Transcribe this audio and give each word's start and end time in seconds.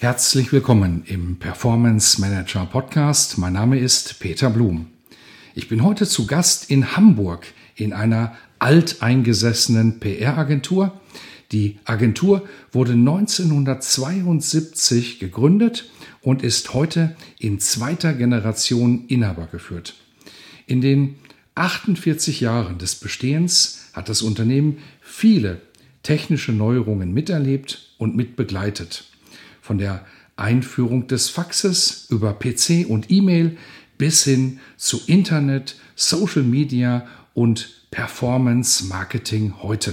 Herzlich 0.00 0.52
willkommen 0.52 1.02
im 1.06 1.40
Performance 1.40 2.20
Manager 2.20 2.66
Podcast. 2.66 3.36
Mein 3.36 3.54
Name 3.54 3.80
ist 3.80 4.20
Peter 4.20 4.48
Blum. 4.48 4.86
Ich 5.56 5.66
bin 5.66 5.82
heute 5.82 6.06
zu 6.06 6.28
Gast 6.28 6.70
in 6.70 6.96
Hamburg 6.96 7.48
in 7.74 7.92
einer 7.92 8.36
alteingesessenen 8.60 9.98
PR-Agentur. 9.98 10.92
Die 11.50 11.80
Agentur 11.84 12.46
wurde 12.70 12.92
1972 12.92 15.18
gegründet 15.18 15.90
und 16.22 16.44
ist 16.44 16.74
heute 16.74 17.16
in 17.40 17.58
zweiter 17.58 18.14
Generation 18.14 19.04
Inhaber 19.08 19.48
geführt. 19.50 19.94
In 20.68 20.80
den 20.80 21.16
48 21.56 22.38
Jahren 22.38 22.78
des 22.78 22.94
Bestehens 22.94 23.88
hat 23.94 24.08
das 24.08 24.22
Unternehmen 24.22 24.78
viele 25.00 25.60
technische 26.04 26.52
Neuerungen 26.52 27.12
miterlebt 27.12 27.96
und 27.98 28.14
mitbegleitet 28.14 29.08
von 29.68 29.76
der 29.76 30.06
Einführung 30.36 31.08
des 31.08 31.28
Faxes 31.28 32.06
über 32.08 32.32
PC 32.32 32.86
und 32.88 33.10
E-Mail 33.10 33.58
bis 33.98 34.24
hin 34.24 34.60
zu 34.78 34.98
Internet, 35.06 35.76
Social 35.94 36.42
Media 36.42 37.06
und 37.34 37.86
Performance 37.90 38.86
Marketing 38.86 39.56
heute. 39.62 39.92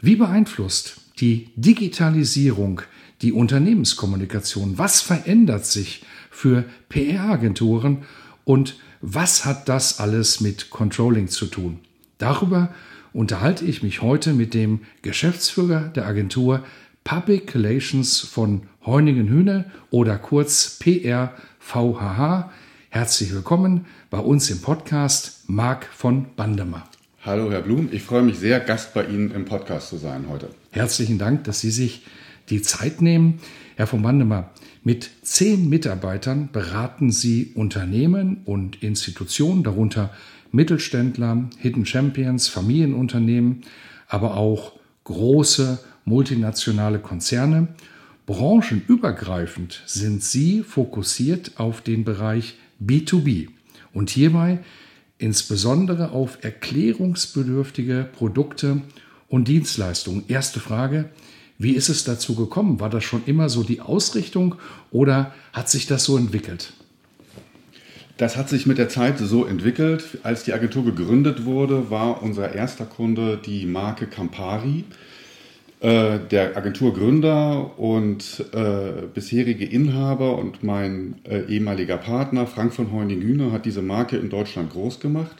Wie 0.00 0.14
beeinflusst 0.14 1.00
die 1.18 1.50
Digitalisierung 1.56 2.82
die 3.20 3.32
Unternehmenskommunikation? 3.32 4.78
Was 4.78 5.00
verändert 5.00 5.66
sich 5.66 6.04
für 6.30 6.64
PR-Agenturen 6.88 8.04
und 8.44 8.76
was 9.00 9.44
hat 9.44 9.68
das 9.68 9.98
alles 9.98 10.40
mit 10.40 10.70
Controlling 10.70 11.26
zu 11.26 11.46
tun? 11.46 11.80
Darüber 12.18 12.72
unterhalte 13.12 13.64
ich 13.64 13.82
mich 13.82 14.02
heute 14.02 14.34
mit 14.34 14.54
dem 14.54 14.82
Geschäftsführer 15.02 15.88
der 15.88 16.06
Agentur 16.06 16.62
Public 17.08 17.54
Relations 17.54 18.20
von 18.20 18.64
Heuningen 18.84 19.28
Hühne 19.28 19.64
oder 19.88 20.18
kurz 20.18 20.78
PRVHH. 20.78 22.50
Herzlich 22.90 23.32
willkommen 23.32 23.86
bei 24.10 24.18
uns 24.18 24.50
im 24.50 24.60
Podcast 24.60 25.48
Marc 25.48 25.86
von 25.86 26.26
Bandemer. 26.36 26.84
Hallo 27.24 27.50
Herr 27.50 27.62
Blum, 27.62 27.88
ich 27.92 28.02
freue 28.02 28.20
mich 28.20 28.38
sehr, 28.38 28.60
Gast 28.60 28.92
bei 28.92 29.06
Ihnen 29.06 29.30
im 29.30 29.46
Podcast 29.46 29.88
zu 29.88 29.96
sein 29.96 30.26
heute. 30.28 30.50
Herzlichen 30.70 31.16
Dank, 31.16 31.44
dass 31.44 31.60
Sie 31.60 31.70
sich 31.70 32.04
die 32.50 32.60
Zeit 32.60 33.00
nehmen. 33.00 33.40
Herr 33.76 33.86
von 33.86 34.02
Bandemer, 34.02 34.50
mit 34.84 35.08
zehn 35.22 35.66
Mitarbeitern 35.70 36.50
beraten 36.52 37.10
Sie 37.10 37.52
Unternehmen 37.54 38.42
und 38.44 38.82
Institutionen, 38.82 39.62
darunter 39.62 40.12
Mittelständler, 40.52 41.48
Hidden 41.56 41.86
Champions, 41.86 42.48
Familienunternehmen, 42.48 43.62
aber 44.08 44.36
auch 44.36 44.72
große 45.04 45.78
multinationale 46.08 46.98
Konzerne. 46.98 47.68
Branchenübergreifend 48.26 49.82
sind 49.86 50.22
sie 50.22 50.62
fokussiert 50.62 51.52
auf 51.56 51.80
den 51.80 52.04
Bereich 52.04 52.56
B2B 52.84 53.48
und 53.92 54.10
hierbei 54.10 54.60
insbesondere 55.18 56.10
auf 56.10 56.38
erklärungsbedürftige 56.42 58.08
Produkte 58.12 58.82
und 59.28 59.48
Dienstleistungen. 59.48 60.24
Erste 60.28 60.60
Frage, 60.60 61.10
wie 61.58 61.72
ist 61.72 61.88
es 61.88 62.04
dazu 62.04 62.34
gekommen? 62.34 62.80
War 62.80 62.90
das 62.90 63.04
schon 63.04 63.24
immer 63.26 63.48
so 63.48 63.64
die 63.64 63.80
Ausrichtung 63.80 64.54
oder 64.90 65.34
hat 65.52 65.68
sich 65.68 65.86
das 65.86 66.04
so 66.04 66.16
entwickelt? 66.16 66.72
Das 68.16 68.36
hat 68.36 68.48
sich 68.48 68.66
mit 68.66 68.78
der 68.78 68.88
Zeit 68.88 69.18
so 69.18 69.44
entwickelt. 69.44 70.18
Als 70.22 70.44
die 70.44 70.52
Agentur 70.52 70.84
gegründet 70.84 71.44
wurde, 71.44 71.90
war 71.90 72.22
unser 72.22 72.52
erster 72.52 72.84
Kunde 72.84 73.40
die 73.44 73.64
Marke 73.66 74.06
Campari. 74.06 74.84
Äh, 75.80 76.18
der 76.30 76.56
Agenturgründer 76.56 77.78
und 77.78 78.44
äh, 78.52 79.06
bisherige 79.14 79.64
Inhaber 79.64 80.36
und 80.36 80.64
mein 80.64 81.20
äh, 81.22 81.42
ehemaliger 81.42 81.98
Partner 81.98 82.48
Frank 82.48 82.74
von 82.74 82.90
Heuning-Hühne 82.90 83.52
hat 83.52 83.64
diese 83.64 83.80
Marke 83.80 84.16
in 84.16 84.28
Deutschland 84.28 84.72
groß 84.72 84.98
gemacht. 84.98 85.36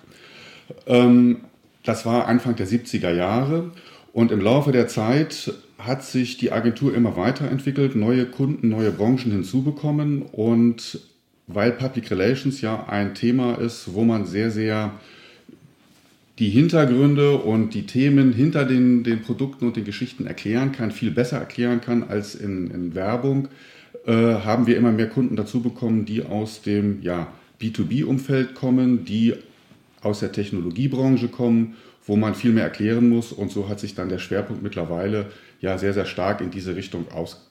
Ähm, 0.87 1.39
das 1.83 2.07
war 2.07 2.29
Anfang 2.29 2.55
der 2.55 2.69
70er 2.69 3.13
Jahre 3.13 3.73
und 4.13 4.31
im 4.31 4.41
Laufe 4.41 4.71
der 4.71 4.87
Zeit 4.87 5.53
hat 5.77 6.05
sich 6.05 6.37
die 6.37 6.53
Agentur 6.53 6.95
immer 6.95 7.17
weiterentwickelt, 7.17 7.97
neue 7.97 8.25
Kunden, 8.25 8.69
neue 8.69 8.93
Branchen 8.93 9.33
hinzubekommen 9.33 10.23
und 10.23 11.01
weil 11.49 11.73
Public 11.73 12.13
Relations 12.13 12.61
ja 12.61 12.85
ein 12.87 13.17
Thema 13.17 13.55
ist, 13.55 13.93
wo 13.93 14.05
man 14.05 14.25
sehr, 14.25 14.53
sehr 14.53 14.93
die 16.39 16.51
Hintergründe 16.51 17.37
und 17.37 17.75
die 17.75 17.87
Themen 17.87 18.33
hinter 18.33 18.65
den, 18.65 19.03
den 19.03 19.23
Produkten 19.23 19.67
und 19.67 19.77
den 19.77 19.85
Geschichten 19.85 20.27
erklären 20.27 20.73
kann, 20.73 20.93
viel 20.93 21.11
besser 21.11 21.39
erklären 21.39 21.81
kann 21.81 22.05
als 22.05 22.35
in, 22.35 22.71
in 22.71 22.95
Werbung, 22.95 23.49
äh, 24.07 24.13
haben 24.13 24.67
wir 24.67 24.77
immer 24.77 24.93
mehr 24.93 25.09
Kunden 25.09 25.35
dazu 25.35 25.61
bekommen, 25.61 26.05
die 26.05 26.25
aus 26.25 26.63
dem 26.63 27.03
ja, 27.03 27.33
B2B-Umfeld 27.61 28.55
kommen, 28.55 29.05
die 29.05 29.35
aus 30.01 30.21
der 30.21 30.31
Technologiebranche 30.31 31.27
kommen, 31.27 31.77
wo 32.07 32.15
man 32.15 32.37
viel 32.37 32.53
mehr 32.53 32.65
erklären 32.65 33.09
muss. 33.09 33.33
Und 33.33 33.51
so 33.51 33.69
hat 33.69 33.81
sich 33.81 33.97
dann 33.97 34.09
der 34.09 34.19
Schwerpunkt 34.19 34.63
mittlerweile 34.63 35.27
ja 35.61 35.77
sehr, 35.77 35.93
sehr 35.93 36.07
stark 36.07 36.41
in 36.41 36.51
diese 36.51 36.77
Richtung 36.77 37.11
aus, 37.11 37.49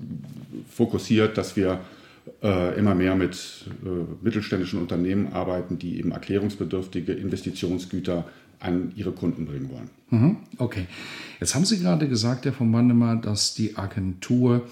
fokussiert, 0.69 1.37
dass 1.37 1.57
wir 1.57 1.81
äh, 2.41 2.77
immer 2.77 2.95
mehr 2.95 3.15
mit 3.15 3.65
äh, 3.85 3.89
mittelständischen 4.23 4.79
Unternehmen 4.79 5.33
arbeiten, 5.33 5.77
die 5.77 5.97
eben 5.97 6.11
erklärungsbedürftige 6.11 7.13
Investitionsgüter 7.13 8.25
an 8.59 8.91
ihre 8.95 9.11
Kunden 9.11 9.45
bringen 9.45 9.69
wollen. 9.69 9.89
Mhm, 10.09 10.37
okay. 10.57 10.87
Jetzt 11.39 11.53
haben 11.55 11.65
Sie 11.65 11.79
gerade 11.79 12.07
gesagt, 12.07 12.45
Herr 12.45 12.53
von 12.53 12.71
Mannemer, 12.71 13.15
dass 13.15 13.53
die 13.53 13.77
Agentur 13.77 14.67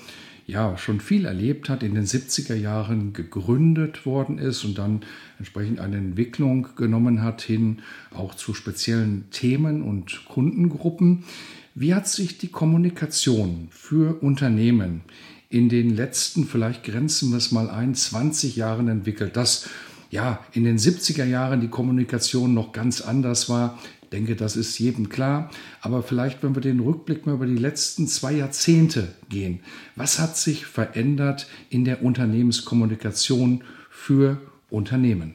ja 0.48 0.78
schon 0.78 1.00
viel 1.00 1.26
erlebt 1.26 1.70
hat, 1.70 1.84
in 1.84 1.96
den 1.96 2.06
70er 2.06 2.56
Jahren 2.56 3.14
gegründet 3.14 4.06
worden 4.06 4.38
ist 4.38 4.64
und 4.64 4.78
dann 4.78 5.02
entsprechend 5.40 5.80
eine 5.80 5.98
Entwicklung 5.98 6.68
genommen 6.76 7.24
hat 7.24 7.42
hin 7.42 7.80
auch 8.14 8.36
zu 8.36 8.54
speziellen 8.54 9.26
Themen 9.32 9.82
und 9.82 10.26
Kundengruppen. 10.26 11.24
Wie 11.74 11.94
hat 11.94 12.08
sich 12.08 12.38
die 12.38 12.48
Kommunikation 12.48 13.68
für 13.72 14.22
Unternehmen 14.22 15.02
in 15.50 15.68
den 15.68 15.96
letzten, 15.96 16.46
vielleicht 16.46 16.84
grenzen 16.84 17.32
wir 17.32 17.38
es 17.38 17.52
mal 17.52 17.70
ein, 17.70 17.96
20 17.96 18.56
Jahren 18.56 18.88
entwickelt? 18.88 19.36
Das 19.36 19.68
ja, 20.16 20.40
in 20.54 20.64
den 20.64 20.78
70er 20.78 21.26
Jahren 21.26 21.60
die 21.60 21.68
Kommunikation 21.68 22.54
noch 22.54 22.72
ganz 22.72 23.02
anders 23.02 23.50
war. 23.50 23.78
Ich 24.04 24.10
denke, 24.10 24.38
das 24.38 24.56
ist 24.56 24.80
jedem 24.80 25.10
klar. 25.10 25.52
Aber 25.82 26.04
vielleicht, 26.04 26.42
wenn 26.42 26.56
wir 26.56 26.62
den 26.62 26.80
Rückblick 26.80 27.26
mal 27.26 27.34
über 27.34 27.46
die 27.46 27.58
letzten 27.58 28.08
zwei 28.08 28.32
Jahrzehnte 28.32 29.10
gehen. 29.28 29.60
Was 29.98 30.20
hat 30.20 30.38
sich 30.38 30.66
verändert 30.66 31.48
in 31.70 31.84
der 31.84 32.02
Unternehmenskommunikation 32.02 33.66
für 33.90 34.40
Unternehmen? 34.70 35.34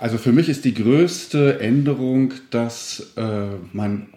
Also 0.00 0.18
für 0.18 0.32
mich 0.32 0.48
ist 0.48 0.64
die 0.64 0.74
größte 0.74 1.60
Änderung, 1.60 2.34
dass 2.50 3.12
äh, 3.16 3.46
man 3.72 4.08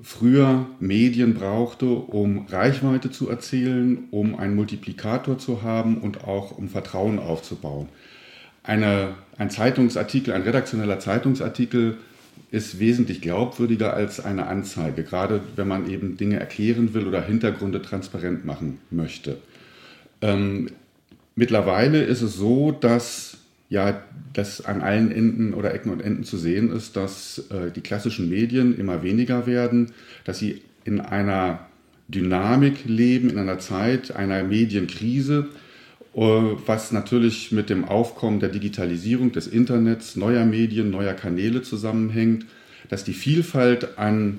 früher 0.00 0.66
Medien 0.80 1.34
brauchte, 1.34 1.86
um 1.86 2.46
Reichweite 2.46 3.10
zu 3.10 3.28
erzielen, 3.28 4.04
um 4.10 4.34
einen 4.34 4.54
Multiplikator 4.54 5.36
zu 5.36 5.62
haben 5.62 5.98
und 5.98 6.24
auch 6.24 6.56
um 6.56 6.70
Vertrauen 6.70 7.18
aufzubauen 7.18 7.88
eine, 8.64 9.14
ein 9.38 9.50
Zeitungsartikel, 9.50 10.34
ein 10.34 10.42
redaktioneller 10.42 10.98
Zeitungsartikel 10.98 11.98
ist 12.50 12.80
wesentlich 12.80 13.20
glaubwürdiger 13.20 13.94
als 13.94 14.20
eine 14.20 14.46
Anzeige, 14.46 15.04
gerade 15.04 15.40
wenn 15.56 15.68
man 15.68 15.88
eben 15.88 16.16
Dinge 16.16 16.40
erklären 16.40 16.94
will 16.94 17.06
oder 17.06 17.22
Hintergründe 17.22 17.82
transparent 17.82 18.44
machen 18.44 18.78
möchte. 18.90 19.38
Ähm, 20.20 20.70
mittlerweile 21.36 22.02
ist 22.02 22.22
es 22.22 22.34
so, 22.34 22.72
dass 22.72 23.38
ja, 23.68 24.02
das 24.32 24.64
an 24.64 24.82
allen 24.82 25.10
Enden 25.10 25.52
oder 25.54 25.74
Ecken 25.74 25.90
und 25.90 26.00
Enden 26.00 26.24
zu 26.24 26.36
sehen 26.36 26.70
ist, 26.70 26.96
dass 26.96 27.44
äh, 27.50 27.70
die 27.70 27.80
klassischen 27.80 28.28
Medien 28.28 28.76
immer 28.78 29.02
weniger 29.02 29.46
werden, 29.46 29.92
dass 30.24 30.38
sie 30.38 30.62
in 30.84 31.00
einer 31.00 31.66
Dynamik 32.08 32.84
leben, 32.84 33.30
in 33.30 33.38
einer 33.38 33.58
Zeit 33.58 34.14
einer 34.14 34.44
Medienkrise, 34.44 35.48
was 36.14 36.92
natürlich 36.92 37.50
mit 37.50 37.70
dem 37.70 37.84
Aufkommen 37.84 38.38
der 38.38 38.48
Digitalisierung 38.48 39.32
des 39.32 39.48
Internets, 39.48 40.14
neuer 40.14 40.44
Medien, 40.44 40.90
neuer 40.90 41.14
Kanäle 41.14 41.62
zusammenhängt, 41.62 42.46
dass 42.88 43.02
die 43.02 43.14
Vielfalt 43.14 43.98
an 43.98 44.38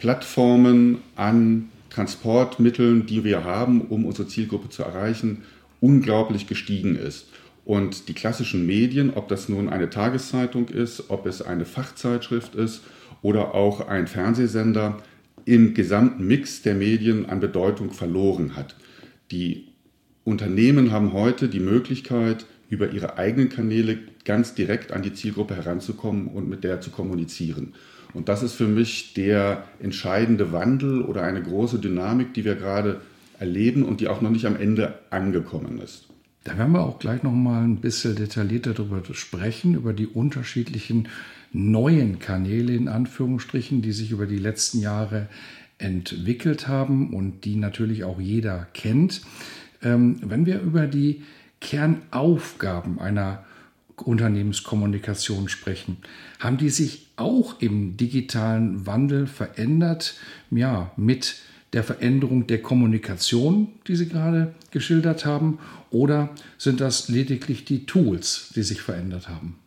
Plattformen 0.00 0.98
an 1.16 1.68
Transportmitteln, 1.90 3.04
die 3.04 3.24
wir 3.24 3.44
haben, 3.44 3.82
um 3.82 4.06
unsere 4.06 4.28
Zielgruppe 4.28 4.70
zu 4.70 4.82
erreichen, 4.82 5.42
unglaublich 5.80 6.46
gestiegen 6.46 6.96
ist. 6.96 7.26
Und 7.66 8.08
die 8.08 8.14
klassischen 8.14 8.66
Medien, 8.66 9.12
ob 9.14 9.28
das 9.28 9.48
nun 9.48 9.68
eine 9.68 9.90
Tageszeitung 9.90 10.68
ist, 10.68 11.10
ob 11.10 11.26
es 11.26 11.42
eine 11.42 11.66
Fachzeitschrift 11.66 12.54
ist 12.54 12.82
oder 13.20 13.54
auch 13.54 13.86
ein 13.86 14.06
Fernsehsender, 14.06 14.98
im 15.44 15.74
gesamten 15.74 16.26
Mix 16.26 16.62
der 16.62 16.74
Medien 16.74 17.26
an 17.26 17.40
Bedeutung 17.40 17.92
verloren 17.92 18.56
hat. 18.56 18.76
Die 19.30 19.69
Unternehmen 20.24 20.92
haben 20.92 21.12
heute 21.12 21.48
die 21.48 21.60
Möglichkeit, 21.60 22.46
über 22.68 22.92
ihre 22.92 23.18
eigenen 23.18 23.48
Kanäle 23.48 23.98
ganz 24.24 24.54
direkt 24.54 24.92
an 24.92 25.02
die 25.02 25.12
Zielgruppe 25.12 25.56
heranzukommen 25.56 26.28
und 26.28 26.48
mit 26.48 26.62
der 26.62 26.80
zu 26.80 26.90
kommunizieren. 26.90 27.74
Und 28.14 28.28
das 28.28 28.42
ist 28.42 28.54
für 28.54 28.68
mich 28.68 29.14
der 29.14 29.64
entscheidende 29.80 30.52
Wandel 30.52 31.02
oder 31.02 31.22
eine 31.22 31.42
große 31.42 31.78
Dynamik, 31.78 32.34
die 32.34 32.44
wir 32.44 32.54
gerade 32.54 33.00
erleben 33.38 33.84
und 33.84 34.00
die 34.00 34.08
auch 34.08 34.20
noch 34.20 34.30
nicht 34.30 34.46
am 34.46 34.56
Ende 34.56 34.98
angekommen 35.10 35.80
ist. 35.80 36.06
Da 36.44 36.56
werden 36.56 36.72
wir 36.72 36.82
auch 36.82 36.98
gleich 36.98 37.22
noch 37.22 37.32
mal 37.32 37.62
ein 37.62 37.80
bisschen 37.80 38.16
detaillierter 38.16 38.72
darüber 38.72 39.02
sprechen, 39.12 39.74
über 39.74 39.92
die 39.92 40.06
unterschiedlichen 40.06 41.08
neuen 41.52 42.18
Kanäle 42.18 42.74
in 42.74 42.88
Anführungsstrichen, 42.88 43.82
die 43.82 43.92
sich 43.92 44.10
über 44.10 44.26
die 44.26 44.38
letzten 44.38 44.80
Jahre 44.80 45.28
entwickelt 45.78 46.68
haben 46.68 47.12
und 47.14 47.44
die 47.44 47.56
natürlich 47.56 48.04
auch 48.04 48.20
jeder 48.20 48.68
kennt. 48.72 49.22
Ähm, 49.82 50.16
wenn 50.22 50.46
wir 50.46 50.60
über 50.60 50.86
die 50.86 51.22
Kernaufgaben 51.60 52.98
einer 52.98 53.44
Unternehmenskommunikation 53.96 55.48
sprechen, 55.48 55.98
haben 56.38 56.56
die 56.56 56.70
sich 56.70 57.08
auch 57.16 57.60
im 57.60 57.96
digitalen 57.96 58.86
Wandel 58.86 59.26
verändert, 59.26 60.14
ja, 60.50 60.90
mit 60.96 61.36
der 61.72 61.84
Veränderung 61.84 62.46
der 62.46 62.62
Kommunikation, 62.62 63.68
die 63.86 63.94
Sie 63.94 64.08
gerade 64.08 64.54
geschildert 64.70 65.24
haben, 65.24 65.58
oder 65.90 66.30
sind 66.58 66.80
das 66.80 67.08
lediglich 67.08 67.64
die 67.64 67.86
Tools, 67.86 68.50
die 68.54 68.62
sich 68.62 68.80
verändert 68.80 69.28
haben? 69.28 69.59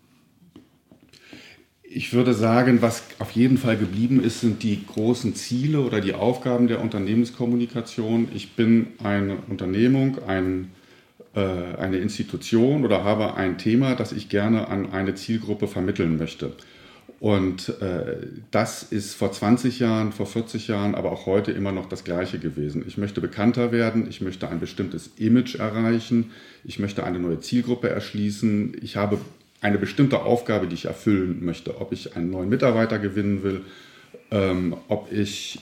Ich 1.96 2.12
würde 2.12 2.34
sagen, 2.34 2.82
was 2.82 3.04
auf 3.20 3.32
jeden 3.32 3.60
Fall 3.60 3.78
geblieben 3.78 4.24
ist, 4.24 4.42
sind 4.42 4.64
die 4.64 4.84
großen 4.84 5.36
Ziele 5.36 5.82
oder 5.82 6.02
die 6.02 6.16
Aufgaben 6.16 6.68
der 6.68 6.82
Unternehmenskommunikation. 6.82 8.30
Ich 8.34 8.56
bin 8.56 8.88
eine 9.04 9.38
Unternehmung, 9.48 10.18
ein, 10.28 10.72
äh, 11.36 11.42
eine 11.78 11.98
Institution 11.98 12.84
oder 12.84 13.04
habe 13.04 13.36
ein 13.36 13.60
Thema, 13.60 13.94
das 13.94 14.12
ich 14.12 14.28
gerne 14.28 14.70
an 14.70 14.92
eine 14.92 15.14
Zielgruppe 15.14 15.68
vermitteln 15.68 16.18
möchte. 16.18 16.54
Und 17.20 17.70
äh, 17.80 18.18
das 18.50 18.82
ist 18.82 19.14
vor 19.14 19.32
20 19.32 19.78
Jahren, 19.78 20.14
vor 20.14 20.26
40 20.26 20.68
Jahren, 20.70 20.96
aber 20.96 21.12
auch 21.12 21.28
heute 21.28 21.52
immer 21.52 21.72
noch 21.72 21.88
das 21.88 22.04
Gleiche 22.04 22.40
gewesen. 22.40 22.84
Ich 22.88 22.98
möchte 22.98 23.22
bekannter 23.22 23.72
werden, 23.72 24.08
ich 24.10 24.20
möchte 24.20 24.50
ein 24.50 24.60
bestimmtes 24.60 25.12
Image 25.18 25.56
erreichen, 25.56 26.32
ich 26.64 26.80
möchte 26.80 27.04
eine 27.04 27.20
neue 27.20 27.40
Zielgruppe 27.40 27.90
erschließen, 27.90 28.76
ich 28.82 28.98
habe 28.98 29.20
eine 29.64 29.78
bestimmte 29.78 30.24
Aufgabe, 30.24 30.68
die 30.68 30.76
ich 30.76 30.86
erfüllen 30.86 31.44
möchte, 31.44 31.80
ob 31.80 31.94
ich 31.94 32.18
einen 32.18 32.30
neuen 32.30 32.50
Mitarbeiter 32.50 33.00
gewinnen 33.00 33.44
will, 33.44 33.62
ähm, 34.30 34.76
ob 34.90 35.12
ich 35.12 35.60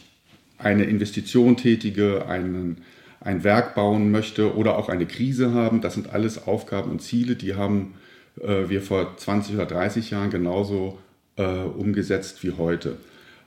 eine 0.57 0.86
Investition 0.86 1.56
tätige, 1.56 2.25
einen, 2.25 2.77
ein 3.19 3.44
Werk 3.44 3.75
bauen 3.75 4.09
möchte 4.09 4.56
oder 4.56 4.77
auch 4.77 4.89
eine 4.89 5.06
Krise 5.06 5.53
haben. 5.53 5.81
Das 5.81 5.94
sind 5.94 6.09
alles 6.13 6.48
Aufgaben 6.48 6.89
und 6.89 7.03
Ziele, 7.03 7.36
die 7.36 7.53
haben 7.53 7.94
äh, 8.42 8.69
wir 8.69 8.81
vor 8.81 9.15
20 9.18 9.53
oder 9.53 9.68
30 9.68 10.09
Jahren 10.09 10.31
genauso 10.31 10.97
äh, 11.36 11.44
umgesetzt 11.44 12.44
wie 12.44 12.54
heute. 12.54 12.97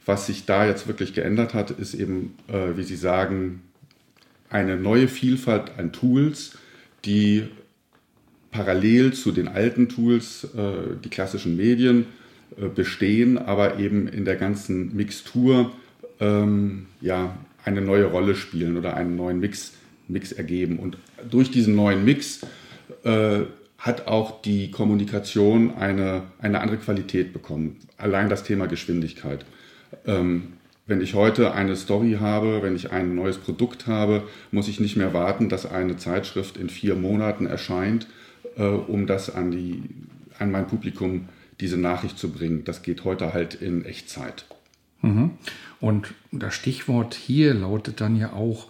Was 0.06 0.26
sich 0.26 0.46
da 0.46 0.66
jetzt 0.66 0.86
wirklich 0.86 1.14
geändert 1.14 1.52
hat, 1.52 1.72
ist 1.72 1.94
eben, 1.94 2.36
äh, 2.46 2.76
wie 2.76 2.84
Sie 2.84 2.96
sagen, 2.96 3.62
eine 4.50 4.76
neue 4.76 5.08
Vielfalt 5.08 5.72
an 5.78 5.92
Tools, 5.92 6.56
die 7.04 7.48
parallel 8.54 9.12
zu 9.12 9.32
den 9.32 9.48
alten 9.48 9.88
Tools, 9.88 10.44
äh, 10.56 10.94
die 11.02 11.08
klassischen 11.10 11.56
Medien, 11.56 12.06
äh, 12.56 12.68
bestehen, 12.68 13.36
aber 13.36 13.80
eben 13.80 14.06
in 14.06 14.24
der 14.24 14.36
ganzen 14.36 14.94
Mixtur 14.94 15.72
ähm, 16.20 16.86
ja, 17.00 17.36
eine 17.64 17.80
neue 17.80 18.04
Rolle 18.04 18.36
spielen 18.36 18.76
oder 18.76 18.96
einen 18.96 19.16
neuen 19.16 19.40
Mix, 19.40 19.72
Mix 20.06 20.30
ergeben. 20.30 20.78
Und 20.78 20.98
durch 21.28 21.50
diesen 21.50 21.74
neuen 21.74 22.04
Mix 22.04 22.46
äh, 23.02 23.40
hat 23.76 24.06
auch 24.06 24.40
die 24.40 24.70
Kommunikation 24.70 25.74
eine, 25.74 26.22
eine 26.38 26.60
andere 26.60 26.76
Qualität 26.76 27.32
bekommen. 27.32 27.78
Allein 27.98 28.28
das 28.28 28.44
Thema 28.44 28.66
Geschwindigkeit. 28.66 29.44
Ähm, 30.06 30.52
wenn 30.86 31.00
ich 31.00 31.14
heute 31.14 31.54
eine 31.54 31.74
Story 31.74 32.18
habe, 32.20 32.62
wenn 32.62 32.76
ich 32.76 32.92
ein 32.92 33.16
neues 33.16 33.38
Produkt 33.38 33.88
habe, 33.88 34.22
muss 34.52 34.68
ich 34.68 34.78
nicht 34.78 34.96
mehr 34.96 35.12
warten, 35.12 35.48
dass 35.48 35.66
eine 35.66 35.96
Zeitschrift 35.96 36.56
in 36.56 36.68
vier 36.68 36.94
Monaten 36.94 37.46
erscheint, 37.46 38.06
äh, 38.56 38.64
um 38.64 39.06
das 39.06 39.34
an, 39.34 39.50
die, 39.50 39.82
an 40.38 40.50
mein 40.50 40.66
Publikum 40.66 41.28
diese 41.60 41.76
Nachricht 41.76 42.18
zu 42.18 42.30
bringen. 42.30 42.64
Das 42.64 42.82
geht 42.82 43.04
heute 43.04 43.32
halt 43.32 43.54
in 43.54 43.84
Echtzeit. 43.84 44.46
Mhm. 45.02 45.32
Und 45.80 46.14
das 46.32 46.54
Stichwort 46.54 47.14
hier 47.14 47.54
lautet 47.54 48.00
dann 48.00 48.16
ja 48.16 48.32
auch 48.32 48.68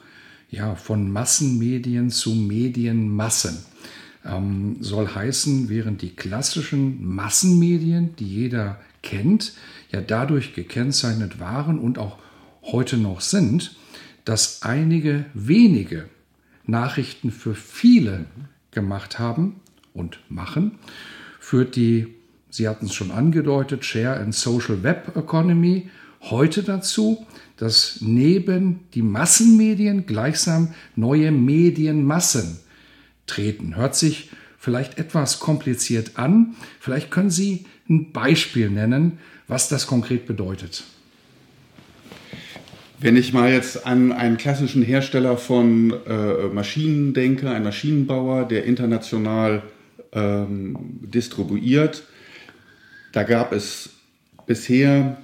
ja, 0.50 0.74
von 0.74 1.10
Massenmedien 1.10 2.10
zu 2.10 2.34
Medienmassen 2.34 3.58
ähm, 4.24 4.76
soll 4.80 5.08
heißen, 5.08 5.68
während 5.68 6.02
die 6.02 6.14
klassischen 6.14 7.04
Massenmedien, 7.06 8.16
die 8.16 8.26
jeder 8.28 8.80
kennt, 9.02 9.52
ja 9.92 10.00
dadurch 10.00 10.54
gekennzeichnet 10.54 11.40
waren 11.40 11.78
und 11.78 11.98
auch 11.98 12.18
heute 12.62 12.96
noch 12.96 13.20
sind, 13.20 13.76
dass 14.24 14.62
einige 14.62 15.26
wenige 15.34 16.08
Nachrichten 16.66 17.30
für 17.30 17.54
viele 17.54 18.24
gemacht 18.70 19.18
haben 19.18 19.60
und 19.94 20.18
machen, 20.28 20.72
führt 21.40 21.76
die, 21.76 22.08
Sie 22.50 22.68
hatten 22.68 22.86
es 22.86 22.94
schon 22.94 23.10
angedeutet, 23.10 23.84
Share 23.84 24.20
and 24.20 24.34
Social 24.34 24.82
Web 24.82 25.16
Economy 25.16 25.88
heute 26.20 26.62
dazu, 26.62 27.26
dass 27.56 27.98
neben 28.00 28.80
die 28.94 29.02
Massenmedien 29.02 30.06
gleichsam 30.06 30.74
neue 30.96 31.30
Medienmassen 31.30 32.58
treten. 33.26 33.76
Hört 33.76 33.94
sich 33.94 34.30
vielleicht 34.58 34.98
etwas 34.98 35.38
kompliziert 35.38 36.12
an. 36.16 36.56
Vielleicht 36.80 37.10
können 37.10 37.30
Sie 37.30 37.66
ein 37.88 38.12
Beispiel 38.12 38.70
nennen, 38.70 39.18
was 39.46 39.68
das 39.68 39.86
konkret 39.86 40.26
bedeutet. 40.26 40.84
Wenn 42.98 43.16
ich 43.16 43.32
mal 43.32 43.52
jetzt 43.52 43.86
an 43.86 44.12
einen 44.12 44.38
klassischen 44.38 44.82
Hersteller 44.82 45.36
von 45.36 45.92
äh, 46.06 46.48
Maschinen 46.48 47.12
denke, 47.12 47.50
einen 47.50 47.64
Maschinenbauer, 47.64 48.46
der 48.48 48.64
international 48.64 49.62
ähm, 50.14 50.76
distribuiert, 51.02 52.04
da 53.12 53.22
gab 53.22 53.52
es 53.52 53.90
bisher 54.46 55.16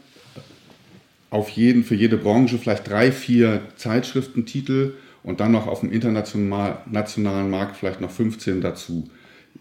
auf 1.30 1.49
jeden, 1.50 1.85
für 1.85 1.94
jede 1.94 2.16
Branche 2.16 2.59
vielleicht 2.59 2.88
drei, 2.88 3.12
vier 3.12 3.62
Zeitschriftentitel 3.76 4.94
und 5.23 5.40
dann 5.40 5.52
noch 5.52 5.66
auf 5.66 5.80
dem 5.80 5.92
internationalen 5.92 7.50
Markt 7.50 7.76
vielleicht 7.76 8.00
noch 8.00 8.11
15 8.11 8.61
dazu. 8.61 9.09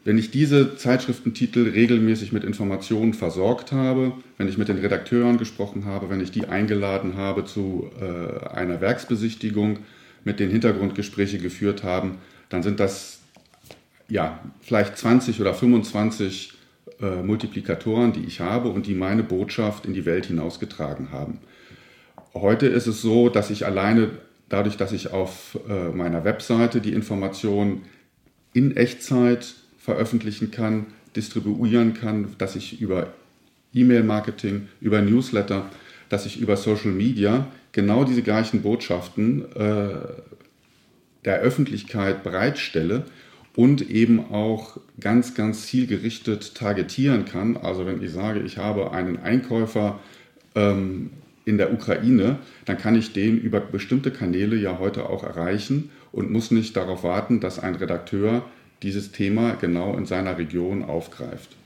Wenn 0.03 0.17
ich 0.17 0.31
diese 0.31 0.77
Zeitschriftentitel 0.77 1.69
regelmäßig 1.69 2.31
mit 2.31 2.43
Informationen 2.43 3.13
versorgt 3.13 3.71
habe, 3.71 4.13
wenn 4.37 4.47
ich 4.47 4.57
mit 4.57 4.69
den 4.69 4.77
Redakteuren 4.77 5.37
gesprochen 5.37 5.85
habe, 5.85 6.09
wenn 6.09 6.21
ich 6.21 6.31
die 6.31 6.45
eingeladen 6.45 7.15
habe 7.15 7.45
zu 7.45 7.89
äh, 7.99 8.47
einer 8.47 8.81
Werksbesichtigung, 8.81 9.79
mit 10.23 10.39
den 10.39 10.49
Hintergrundgespräche 10.49 11.37
geführt 11.37 11.83
haben, 11.83 12.17
dann 12.49 12.63
sind 12.63 12.79
das 12.79 13.21
ja 14.09 14.39
vielleicht 14.61 14.97
20 14.97 15.39
oder 15.39 15.53
25 15.53 16.53
äh, 17.01 17.21
Multiplikatoren, 17.21 18.13
die 18.13 18.25
ich 18.25 18.41
habe 18.41 18.69
und 18.69 18.87
die 18.87 18.95
meine 18.95 19.23
Botschaft 19.23 19.85
in 19.85 19.93
die 19.93 20.05
Welt 20.05 20.25
hinausgetragen 20.25 21.11
haben. 21.11 21.39
Heute 22.33 22.67
ist 22.67 22.87
es 22.87 23.01
so, 23.01 23.29
dass 23.29 23.49
ich 23.49 23.65
alleine 23.65 24.11
dadurch, 24.49 24.77
dass 24.77 24.91
ich 24.91 25.11
auf 25.11 25.57
äh, 25.69 25.89
meiner 25.89 26.23
Webseite 26.23 26.81
die 26.81 26.93
Informationen 26.93 27.83
in 28.53 28.75
Echtzeit 28.75 29.53
veröffentlichen 29.77 30.51
kann, 30.51 30.87
distribuieren 31.15 31.93
kann, 31.93 32.35
dass 32.37 32.55
ich 32.55 32.81
über 32.81 33.13
E-Mail-Marketing, 33.73 34.67
über 34.81 35.01
Newsletter, 35.01 35.69
dass 36.09 36.25
ich 36.25 36.39
über 36.39 36.57
Social 36.57 36.91
Media 36.91 37.47
genau 37.71 38.03
diese 38.03 38.23
gleichen 38.23 38.61
Botschaften 38.63 39.45
äh, 39.55 39.89
der 41.25 41.39
Öffentlichkeit 41.39 42.23
bereitstelle 42.23 43.05
und 43.59 43.89
eben 43.89 44.31
auch 44.31 44.77
ganz, 45.01 45.35
ganz 45.35 45.67
zielgerichtet 45.67 46.55
targetieren 46.55 47.25
kann. 47.25 47.57
Also 47.57 47.85
wenn 47.85 48.01
ich 48.01 48.13
sage, 48.13 48.39
ich 48.39 48.57
habe 48.57 48.93
einen 48.93 49.17
Einkäufer 49.17 49.99
ähm, 50.55 51.09
in 51.43 51.57
der 51.57 51.73
Ukraine, 51.73 52.39
dann 52.63 52.77
kann 52.77 52.95
ich 52.95 53.11
den 53.11 53.37
über 53.37 53.59
bestimmte 53.59 54.11
Kanäle 54.11 54.55
ja 54.55 54.79
heute 54.79 55.09
auch 55.09 55.25
erreichen 55.25 55.89
und 56.13 56.31
muss 56.31 56.51
nicht 56.51 56.77
darauf 56.77 57.03
warten, 57.03 57.41
dass 57.41 57.59
ein 57.59 57.75
Redakteur 57.75 58.45
dieses 58.81 59.11
Thema 59.11 59.57
genau 59.59 59.97
in 59.97 60.05
seiner 60.05 60.37
Region 60.37 60.81
aufgreift. 60.81 61.57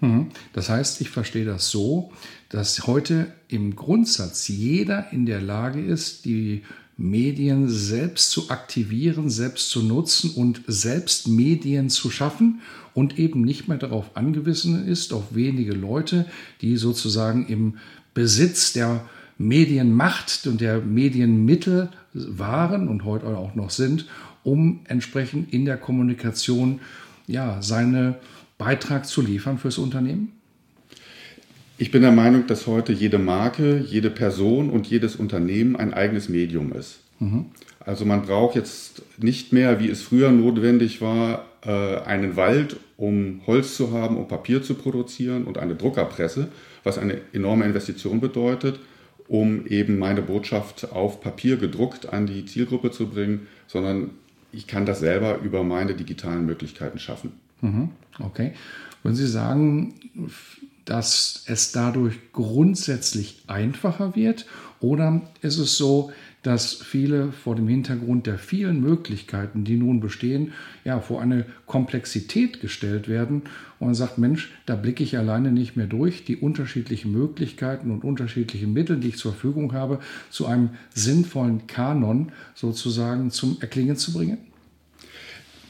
Mhm. 0.00 0.30
Das 0.54 0.70
heißt, 0.70 1.02
ich 1.02 1.10
verstehe 1.10 1.44
das 1.44 1.68
so, 1.68 2.10
dass 2.48 2.86
heute 2.86 3.26
im 3.48 3.76
Grundsatz 3.76 4.48
jeder 4.48 5.12
in 5.12 5.26
der 5.26 5.42
Lage 5.42 5.82
ist, 5.82 6.24
die 6.24 6.62
Medien 6.96 7.68
selbst 7.68 8.30
zu 8.30 8.50
aktivieren, 8.50 9.28
selbst 9.28 9.70
zu 9.70 9.82
nutzen 9.82 10.30
und 10.30 10.62
selbst 10.66 11.26
Medien 11.28 11.90
zu 11.90 12.10
schaffen 12.10 12.60
und 12.92 13.18
eben 13.18 13.42
nicht 13.42 13.68
mehr 13.68 13.78
darauf 13.78 14.16
angewiesen 14.16 14.86
ist, 14.86 15.12
auf 15.12 15.34
wenige 15.34 15.72
Leute, 15.72 16.26
die 16.60 16.76
sozusagen 16.76 17.46
im 17.46 17.78
Besitz 18.14 18.72
der 18.72 19.08
Medienmacht 19.38 20.46
und 20.46 20.60
der 20.60 20.80
Medienmittel 20.80 21.88
waren 22.12 22.86
und 22.88 23.04
heute 23.04 23.26
auch 23.26 23.56
noch 23.56 23.70
sind, 23.70 24.06
um 24.44 24.80
entsprechend 24.84 25.52
in 25.52 25.64
der 25.64 25.76
Kommunikation 25.76 26.80
ja, 27.26 27.60
seine 27.60 28.20
Beitrag 28.58 29.06
zu 29.06 29.20
liefern 29.20 29.58
fürs 29.58 29.78
Unternehmen? 29.78 30.33
Ich 31.76 31.90
bin 31.90 32.02
der 32.02 32.12
Meinung, 32.12 32.46
dass 32.46 32.66
heute 32.66 32.92
jede 32.92 33.18
Marke, 33.18 33.78
jede 33.78 34.10
Person 34.10 34.70
und 34.70 34.86
jedes 34.86 35.16
Unternehmen 35.16 35.74
ein 35.74 35.92
eigenes 35.92 36.28
Medium 36.28 36.72
ist. 36.72 37.00
Mhm. 37.18 37.46
Also 37.80 38.04
man 38.04 38.22
braucht 38.22 38.54
jetzt 38.54 39.02
nicht 39.18 39.52
mehr, 39.52 39.80
wie 39.80 39.90
es 39.90 40.02
früher 40.02 40.30
notwendig 40.30 41.00
war, 41.00 41.46
äh, 41.64 41.98
einen 42.04 42.36
Wald, 42.36 42.76
um 42.96 43.40
Holz 43.46 43.76
zu 43.76 43.92
haben, 43.92 44.16
um 44.16 44.28
Papier 44.28 44.62
zu 44.62 44.74
produzieren 44.74 45.44
und 45.44 45.58
eine 45.58 45.74
Druckerpresse, 45.74 46.48
was 46.84 46.98
eine 46.98 47.20
enorme 47.32 47.64
Investition 47.64 48.20
bedeutet, 48.20 48.78
um 49.26 49.66
eben 49.66 49.98
meine 49.98 50.22
Botschaft 50.22 50.92
auf 50.92 51.20
Papier 51.20 51.56
gedruckt 51.56 52.12
an 52.12 52.26
die 52.26 52.44
Zielgruppe 52.46 52.90
zu 52.90 53.08
bringen, 53.08 53.46
sondern 53.66 54.10
ich 54.52 54.66
kann 54.66 54.86
das 54.86 55.00
selber 55.00 55.38
über 55.42 55.64
meine 55.64 55.94
digitalen 55.94 56.46
Möglichkeiten 56.46 56.98
schaffen. 56.98 57.32
Mhm. 57.60 57.90
Okay. 58.20 58.52
Würden 59.02 59.16
Sie 59.16 59.26
sagen, 59.26 59.94
dass 60.84 61.44
es 61.46 61.72
dadurch 61.72 62.32
grundsätzlich 62.32 63.42
einfacher 63.46 64.16
wird? 64.16 64.46
Oder 64.80 65.22
ist 65.40 65.58
es 65.58 65.78
so, 65.78 66.12
dass 66.42 66.74
viele 66.74 67.32
vor 67.32 67.56
dem 67.56 67.66
Hintergrund 67.68 68.26
der 68.26 68.38
vielen 68.38 68.80
Möglichkeiten, 68.80 69.64
die 69.64 69.76
nun 69.76 70.00
bestehen, 70.00 70.52
ja, 70.84 71.00
vor 71.00 71.22
eine 71.22 71.46
Komplexität 71.64 72.60
gestellt 72.60 73.08
werden 73.08 73.44
und 73.78 73.86
man 73.86 73.94
sagt, 73.94 74.18
Mensch, 74.18 74.52
da 74.66 74.76
blicke 74.76 75.02
ich 75.02 75.16
alleine 75.16 75.50
nicht 75.50 75.74
mehr 75.74 75.86
durch, 75.86 76.26
die 76.26 76.36
unterschiedlichen 76.36 77.12
Möglichkeiten 77.12 77.90
und 77.90 78.04
unterschiedlichen 78.04 78.74
Mittel, 78.74 79.00
die 79.00 79.08
ich 79.08 79.16
zur 79.16 79.32
Verfügung 79.32 79.72
habe, 79.72 80.00
zu 80.28 80.44
einem 80.44 80.70
sinnvollen 80.94 81.66
Kanon 81.66 82.30
sozusagen 82.54 83.30
zum 83.30 83.56
Erklingen 83.60 83.96
zu 83.96 84.12
bringen? 84.12 84.38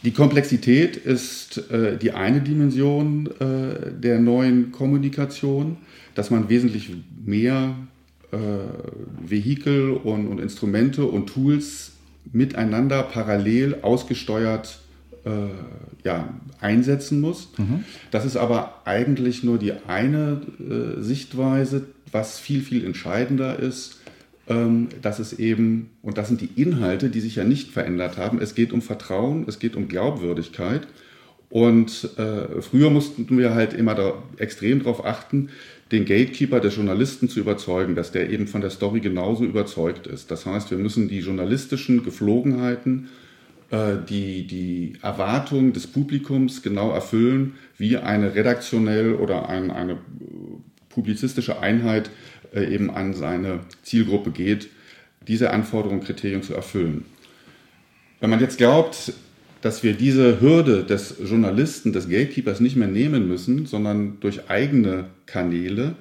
Die 0.04 0.10
Komplexität 0.10 0.96
ist 0.96 1.70
äh, 1.70 1.96
die 1.96 2.12
eine 2.12 2.42
Dimension 2.42 3.26
äh, 3.40 3.90
der 3.90 4.20
neuen 4.20 4.70
Kommunikation, 4.70 5.78
dass 6.14 6.30
man 6.30 6.50
wesentlich 6.50 6.90
mehr 7.24 7.74
äh, 8.30 8.36
Vehikel 9.26 9.92
und, 9.92 10.26
und, 10.26 10.40
Instrumente 10.40 11.06
und 11.06 11.28
Tools 11.28 11.92
miteinander 12.32 13.02
parallel 13.02 13.78
ausgesteuert 13.80 14.78
äh, 15.24 15.30
ja, 16.04 16.34
einsetzen 16.60 17.22
muss. 17.22 17.48
Mhm. 17.56 17.84
Das 18.10 18.26
ist 18.26 18.36
aber 18.36 18.82
eigentlich 18.84 19.42
nur 19.42 19.56
die 19.56 19.72
eine 19.88 20.42
äh, 20.60 21.00
Sichtweise, 21.00 21.86
was 22.12 22.38
viel, 22.38 22.60
viel 22.60 22.84
entscheidender 22.84 23.58
ist 23.58 24.00
dass 24.46 25.20
es 25.20 25.32
eben, 25.38 25.90
und 26.02 26.18
das 26.18 26.28
sind 26.28 26.42
die 26.42 26.50
Inhalte, 26.60 27.08
die 27.08 27.20
sich 27.20 27.36
ja 27.36 27.44
nicht 27.44 27.70
verändert 27.70 28.18
haben, 28.18 28.42
es 28.42 28.54
geht 28.54 28.74
um 28.74 28.82
Vertrauen, 28.82 29.44
es 29.48 29.58
geht 29.58 29.74
um 29.74 29.88
Glaubwürdigkeit. 29.88 30.86
Und 31.48 32.10
äh, 32.18 32.60
früher 32.60 32.90
mussten 32.90 33.38
wir 33.38 33.54
halt 33.54 33.74
immer 33.74 33.94
da 33.94 34.22
extrem 34.38 34.80
darauf 34.80 35.04
achten, 35.04 35.50
den 35.92 36.04
Gatekeeper 36.04 36.60
der 36.60 36.72
Journalisten 36.72 37.28
zu 37.28 37.40
überzeugen, 37.40 37.94
dass 37.94 38.10
der 38.10 38.28
eben 38.28 38.48
von 38.48 38.60
der 38.60 38.70
Story 38.70 39.00
genauso 39.00 39.44
überzeugt 39.44 40.06
ist. 40.06 40.30
Das 40.30 40.46
heißt, 40.46 40.70
wir 40.70 40.78
müssen 40.78 41.08
die 41.08 41.20
journalistischen 41.20 42.02
Geflogenheiten, 42.02 43.08
äh, 43.70 43.92
die, 44.08 44.46
die 44.46 44.94
Erwartungen 45.00 45.72
des 45.72 45.86
Publikums 45.86 46.62
genau 46.62 46.90
erfüllen, 46.90 47.54
wie 47.78 47.98
eine 47.98 48.34
redaktionell 48.34 49.14
oder 49.14 49.48
ein, 49.48 49.70
eine 49.70 49.98
publizistische 50.88 51.60
Einheit 51.60 52.08
äh, 52.08 52.10
eben 52.62 52.90
an 52.90 53.14
seine 53.14 53.60
Zielgruppe 53.82 54.30
geht, 54.30 54.68
diese 55.26 55.50
Anforderungen, 55.50 56.02
Kriterien 56.02 56.42
zu 56.42 56.54
erfüllen. 56.54 57.04
Wenn 58.20 58.30
man 58.30 58.40
jetzt 58.40 58.58
glaubt, 58.58 59.12
dass 59.60 59.82
wir 59.82 59.94
diese 59.94 60.40
Hürde 60.40 60.84
des 60.84 61.16
Journalisten, 61.24 61.92
des 61.92 62.08
Gatekeepers 62.08 62.60
nicht 62.60 62.76
mehr 62.76 62.88
nehmen 62.88 63.26
müssen, 63.26 63.66
sondern 63.66 64.18
durch 64.20 64.50
eigene 64.50 65.06
Kanäle 65.26 65.94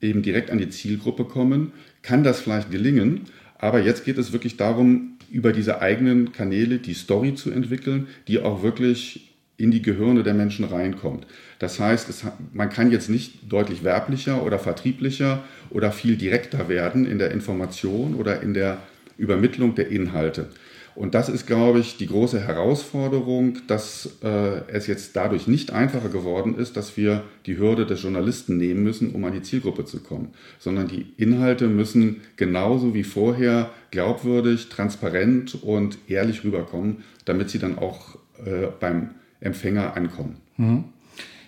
eben 0.00 0.22
direkt 0.22 0.50
an 0.50 0.58
die 0.58 0.70
Zielgruppe 0.70 1.24
kommen, 1.24 1.72
kann 2.02 2.24
das 2.24 2.40
vielleicht 2.40 2.70
gelingen. 2.70 3.22
Aber 3.58 3.82
jetzt 3.82 4.06
geht 4.06 4.16
es 4.16 4.32
wirklich 4.32 4.56
darum, 4.56 5.18
über 5.30 5.52
diese 5.52 5.80
eigenen 5.80 6.32
Kanäle 6.32 6.78
die 6.78 6.94
Story 6.94 7.34
zu 7.34 7.50
entwickeln, 7.50 8.08
die 8.26 8.40
auch 8.40 8.62
wirklich 8.62 9.29
in 9.60 9.70
die 9.70 9.82
Gehirne 9.82 10.22
der 10.22 10.34
Menschen 10.34 10.64
reinkommt. 10.64 11.26
Das 11.58 11.78
heißt, 11.78 12.08
es, 12.08 12.24
man 12.52 12.70
kann 12.70 12.90
jetzt 12.90 13.10
nicht 13.10 13.52
deutlich 13.52 13.84
werblicher 13.84 14.42
oder 14.44 14.58
vertrieblicher 14.58 15.44
oder 15.70 15.92
viel 15.92 16.16
direkter 16.16 16.68
werden 16.68 17.06
in 17.06 17.18
der 17.18 17.30
Information 17.30 18.14
oder 18.14 18.42
in 18.42 18.54
der 18.54 18.78
Übermittlung 19.18 19.74
der 19.74 19.88
Inhalte. 19.88 20.48
Und 20.96 21.14
das 21.14 21.28
ist, 21.28 21.46
glaube 21.46 21.78
ich, 21.78 21.96
die 21.98 22.08
große 22.08 22.40
Herausforderung, 22.40 23.58
dass 23.68 24.18
äh, 24.24 24.62
es 24.68 24.86
jetzt 24.86 25.14
dadurch 25.14 25.46
nicht 25.46 25.72
einfacher 25.72 26.08
geworden 26.08 26.56
ist, 26.56 26.76
dass 26.76 26.96
wir 26.96 27.22
die 27.46 27.58
Hürde 27.58 27.86
des 27.86 28.02
Journalisten 28.02 28.56
nehmen 28.56 28.82
müssen, 28.82 29.14
um 29.14 29.24
an 29.24 29.32
die 29.32 29.42
Zielgruppe 29.42 29.84
zu 29.84 30.00
kommen, 30.00 30.30
sondern 30.58 30.88
die 30.88 31.06
Inhalte 31.16 31.68
müssen 31.68 32.22
genauso 32.36 32.92
wie 32.92 33.04
vorher 33.04 33.70
glaubwürdig, 33.92 34.68
transparent 34.68 35.62
und 35.62 35.98
ehrlich 36.08 36.44
rüberkommen, 36.44 37.04
damit 37.24 37.50
sie 37.50 37.58
dann 37.58 37.78
auch 37.78 38.16
äh, 38.44 38.66
beim 38.80 39.10
Empfänger 39.40 39.96
ankommen. 39.96 40.36
Mhm. 40.56 40.84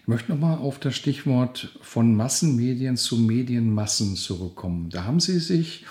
Ich 0.03 0.09
möchte 0.09 0.33
nochmal 0.33 0.59
auf 0.59 0.81
das 0.81 0.97
Stichwort 0.97 1.79
von 1.81 2.17
Massenmedien 2.17 2.97
zu 2.97 3.17
Medienmassen 3.17 4.17
zurückkommen. 4.17 4.91
Da 4.91 5.05
haben 5.05 5.21
Sie 5.21 5.39
sich 5.39 5.87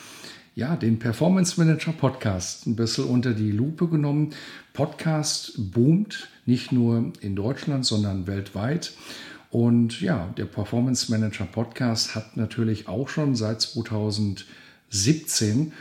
ja, 0.53 0.75
den 0.75 0.99
Performance 0.99 1.57
Manager 1.59 1.93
Podcast 1.93 2.67
ein 2.67 2.75
bisschen 2.75 3.05
unter 3.05 3.33
die 3.33 3.51
Lupe 3.51 3.87
genommen. 3.87 4.31
Podcast 4.73 5.71
boomt 5.71 6.27
nicht 6.45 6.73
nur 6.73 7.13
in 7.21 7.37
Deutschland, 7.37 7.85
sondern 7.85 8.27
weltweit. 8.27 8.91
Und 9.49 10.01
ja, 10.01 10.33
der 10.37 10.45
Performance 10.45 11.09
Manager 11.09 11.45
Podcast 11.45 12.15
hat 12.15 12.35
natürlich 12.35 12.87
auch 12.87 13.07
schon 13.07 13.35
seit 13.35 13.61
2017 13.61 15.71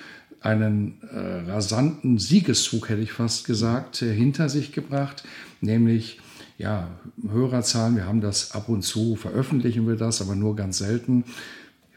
einen 0.41 0.99
äh, 1.03 1.51
rasanten 1.51 2.19
Siegeszug, 2.19 2.89
hätte 2.89 3.03
ich 3.03 3.13
fast 3.13 3.47
gesagt, 3.47 4.03
äh, 4.03 4.13
hinter 4.13 4.49
sich 4.49 4.73
gebracht, 4.73 5.25
nämlich 5.61 6.19
ja, 6.57 6.89
Hörerzahlen. 7.27 7.97
Wir 7.97 8.07
haben 8.07 8.21
das 8.21 8.53
ab 8.53 8.69
und 8.69 8.83
zu, 8.83 9.17
veröffentlichen 9.17 9.87
wir 9.87 9.97
das, 9.97 10.21
aber 10.21 10.35
nur 10.35 10.57
ganz 10.57 10.79
selten. 10.79 11.25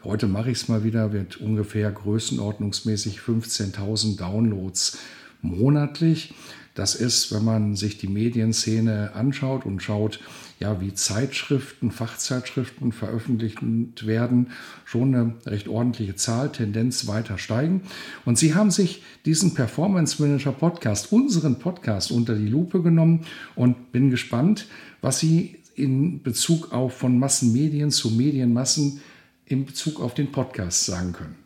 Heute 0.02 0.26
mache 0.26 0.50
ich 0.50 0.58
es 0.58 0.68
mal 0.68 0.84
wieder, 0.84 1.12
wird 1.12 1.36
ungefähr 1.38 1.90
größenordnungsmäßig 1.90 3.18
15.000 3.18 4.18
Downloads 4.18 4.98
monatlich. 5.40 6.34
Das 6.74 6.94
ist, 6.94 7.32
wenn 7.32 7.44
man 7.44 7.76
sich 7.76 7.98
die 7.98 8.08
Medienszene 8.08 9.12
anschaut 9.14 9.64
und 9.64 9.82
schaut, 9.82 10.20
ja, 10.60 10.80
wie 10.80 10.94
Zeitschriften, 10.94 11.90
Fachzeitschriften 11.90 12.92
veröffentlicht 12.92 13.58
werden, 14.06 14.48
schon 14.84 15.14
eine 15.14 15.34
recht 15.46 15.68
ordentliche 15.68 16.14
Zahl, 16.16 16.52
Tendenz 16.52 17.06
weiter 17.06 17.38
steigen. 17.38 17.82
Und 18.24 18.38
Sie 18.38 18.54
haben 18.54 18.70
sich 18.70 19.02
diesen 19.24 19.54
Performance 19.54 20.22
Manager 20.22 20.52
Podcast, 20.52 21.12
unseren 21.12 21.58
Podcast 21.58 22.10
unter 22.10 22.34
die 22.34 22.48
Lupe 22.48 22.82
genommen 22.82 23.26
und 23.54 23.92
bin 23.92 24.10
gespannt, 24.10 24.66
was 25.00 25.20
Sie 25.20 25.56
in 25.74 26.22
Bezug 26.22 26.72
auf 26.72 26.96
von 26.98 27.18
Massenmedien 27.18 27.90
zu 27.90 28.10
Medienmassen 28.10 29.00
in 29.46 29.66
Bezug 29.66 30.00
auf 30.00 30.14
den 30.14 30.32
Podcast 30.32 30.86
sagen 30.86 31.12
können. 31.12 31.43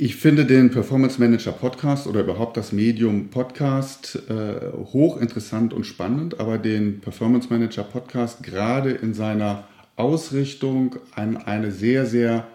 Ich 0.00 0.14
finde 0.14 0.46
den 0.46 0.70
Performance 0.70 1.20
Manager 1.20 1.50
Podcast 1.50 2.06
oder 2.06 2.20
überhaupt 2.20 2.56
das 2.56 2.70
Medium 2.70 3.30
Podcast 3.30 4.22
äh, 4.30 4.70
hochinteressant 4.92 5.74
und 5.74 5.86
spannend, 5.86 6.38
aber 6.38 6.56
den 6.56 7.00
Performance 7.00 7.48
Manager 7.50 7.82
Podcast 7.82 8.44
gerade 8.44 8.92
in 8.92 9.12
seiner 9.12 9.66
Ausrichtung 9.96 10.94
an 11.16 11.36
eine 11.36 11.72
sehr, 11.72 12.06
sehr 12.06 12.46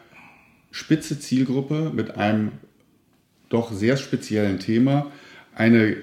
spitze 0.72 1.20
Zielgruppe 1.20 1.92
mit 1.94 2.16
einem 2.16 2.54
doch 3.50 3.74
sehr 3.74 3.98
speziellen 3.98 4.60
Thema 4.60 5.12
eine 5.54 5.98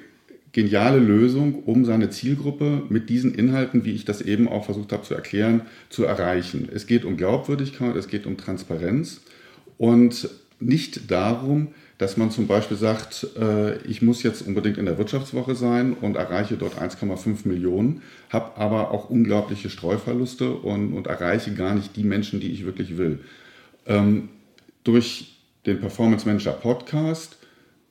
geniale 0.53 0.99
Lösung, 0.99 1.63
um 1.65 1.87
seine 1.87 2.11
Zielgruppe 2.11 2.83
mit 2.91 3.09
diesen 3.09 3.35
Inhalten, 3.35 3.87
wie 3.87 3.95
ich 3.95 4.05
das 4.05 4.21
eben 4.21 4.47
auch 4.47 4.67
versucht 4.67 4.93
habe 4.93 5.05
zu 5.05 5.15
erklären, 5.15 5.63
zu 5.89 6.05
erreichen. 6.05 6.69
Es 6.71 6.87
geht 6.87 7.07
um 7.07 7.17
Glaubwürdigkeit, 7.17 7.97
es 7.97 8.09
geht 8.09 8.27
um 8.27 8.37
Transparenz 8.37 9.23
und 9.79 10.29
nicht 10.61 11.11
darum, 11.11 11.69
dass 11.99 12.17
man 12.17 12.31
zum 12.31 12.47
Beispiel 12.47 12.77
sagt, 12.77 13.27
äh, 13.39 13.79
ich 13.83 14.03
muss 14.03 14.23
jetzt 14.23 14.47
unbedingt 14.47 14.79
in 14.79 14.87
der 14.87 14.99
Wirtschaftswoche 14.99 15.55
sein 15.55 15.93
und 15.93 16.17
erreiche 16.17 16.57
dort 16.57 16.79
1,5 16.81 17.47
Millionen, 17.47 18.03
habe 18.31 18.57
aber 18.57 18.91
auch 18.91 19.11
unglaubliche 19.11 19.71
Streuverluste 19.71 20.53
und, 20.53 20.93
und, 20.93 21.07
erreiche 21.07 21.53
gar 21.55 21.75
nicht 21.75 21.97
die 21.97 22.05
Menschen, 22.05 22.41
die 22.41 22.53
ich 22.53 22.65
wirklich 22.65 22.97
will. 22.97 23.21
Ähm, 23.87 24.29
durch 24.85 25.37
den 25.67 25.81
Performance 25.81 26.27
Manager 26.27 26.53
Podcast 26.53 27.37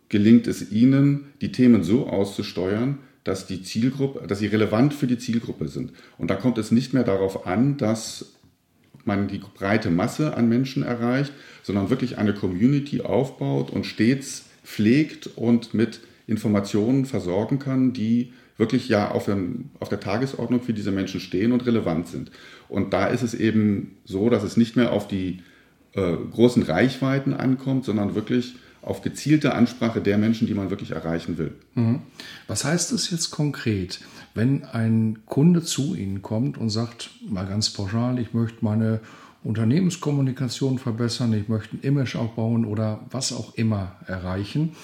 gelingt 0.10 0.48
es 0.48 0.72
Ihnen, 0.72 1.26
die 1.42 1.52
Themen 1.52 1.84
so 1.84 2.08
auszusteuern, 2.08 2.98
dass 3.24 3.46
die 3.46 3.62
Zielgruppe, 3.62 4.26
dass 4.26 4.40
sie 4.40 4.48
relevant 4.48 4.94
für 4.94 5.06
die 5.06 5.20
Zielgruppe 5.20 5.68
sind. 5.68 5.92
Und 6.18 6.32
da 6.32 6.36
kommt 6.36 6.58
es 6.58 6.72
nicht 6.72 6.94
mehr 6.94 7.04
darauf 7.04 7.46
an, 7.46 7.78
dass 7.78 8.34
man 9.10 9.28
die 9.28 9.40
breite 9.40 9.90
Masse 9.90 10.38
an 10.38 10.48
Menschen 10.48 10.84
erreicht, 10.84 11.34
sondern 11.64 11.90
wirklich 11.90 12.18
eine 12.18 12.34
Community 12.34 13.02
aufbaut 13.02 13.72
und 13.72 13.86
stets 13.86 14.46
pflegt 14.64 15.28
und 15.36 15.74
mit 15.74 16.00
Informationen 16.28 17.06
versorgen 17.06 17.60
kann, 17.60 17.92
die 17.92 18.34
wirklich 18.58 18.88
ja 18.88 19.10
auf, 19.12 19.26
dem, 19.26 19.72
auf 19.80 19.90
der 19.90 20.00
Tagesordnung 20.00 20.62
für 20.62 20.74
diese 20.74 20.92
Menschen 20.92 21.20
stehen 21.20 21.52
und 21.52 21.66
relevant 21.66 22.08
sind. 22.08 22.30
Und 22.68 22.94
da 22.94 23.08
ist 23.08 23.24
es 23.24 23.34
eben 23.34 23.98
so, 24.06 24.30
dass 24.30 24.44
es 24.44 24.58
nicht 24.58 24.76
mehr 24.76 24.92
auf 24.92 25.08
die 25.08 25.42
äh, 25.94 26.16
großen 26.32 26.64
Reichweiten 26.64 27.34
ankommt, 27.34 27.86
sondern 27.86 28.16
wirklich 28.16 28.56
auf 28.82 29.02
gezielte 29.02 29.54
Ansprache 29.54 30.02
der 30.02 30.18
Menschen, 30.18 30.48
die 30.48 30.54
man 30.54 30.70
wirklich 30.70 30.92
erreichen 30.92 31.38
will. 31.38 31.54
Mhm. 31.76 32.02
Was 32.48 32.64
heißt 32.64 32.92
das 32.92 33.10
jetzt 33.12 33.32
konkret, 33.32 34.00
wenn 34.34 34.64
ein 34.66 35.20
Kunde 35.26 35.64
zu 35.64 35.96
Ihnen 35.96 36.22
kommt 36.22 36.58
und 36.58 36.70
sagt, 36.70 37.10
mal 37.28 37.46
ganz 37.46 37.70
pauschal, 37.70 38.20
ich 38.20 38.34
möchte 38.34 38.64
meine 38.64 39.00
Unternehmenskommunikation 39.44 40.80
verbessern, 40.80 41.34
ich 41.34 41.48
möchte 41.48 41.78
ein 41.78 41.82
Image 41.82 42.16
aufbauen 42.16 42.66
oder 42.66 43.00
was 43.12 43.34
auch 43.34 43.56
immer 43.56 43.96
erreichen, 44.06 44.76